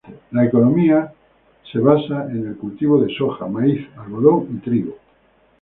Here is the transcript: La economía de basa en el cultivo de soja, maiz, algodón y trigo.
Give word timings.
La 0.31 0.45
economía 0.45 1.13
de 1.71 1.79
basa 1.79 2.25
en 2.31 2.47
el 2.47 2.57
cultivo 2.57 2.99
de 3.03 3.13
soja, 3.15 3.45
maiz, 3.45 3.87
algodón 3.97 4.47
y 4.55 4.57
trigo. 4.57 4.97